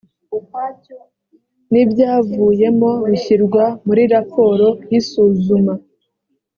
n 1.71 1.73
ibyavuyemo 1.83 2.91
bishyirwa 3.09 3.63
muri 3.85 4.03
raporo 4.13 4.67
y 4.91 4.93
isuzuma 4.99 5.73